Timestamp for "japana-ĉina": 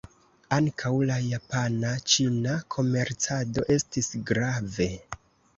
1.25-2.55